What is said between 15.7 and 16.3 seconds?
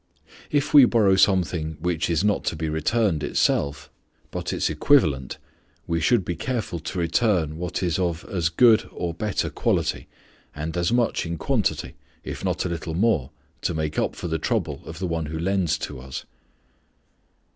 to us.